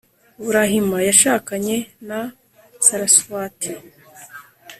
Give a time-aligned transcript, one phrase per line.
[0.43, 2.19] burahima yashakanye na
[2.87, 3.71] saraswati